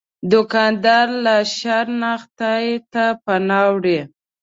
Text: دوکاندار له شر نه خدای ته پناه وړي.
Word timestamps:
دوکاندار 0.31 1.07
له 1.25 1.35
شر 1.57 1.85
نه 2.01 2.11
خدای 2.21 2.67
ته 2.93 3.03
پناه 3.23 3.67
وړي. 3.75 3.99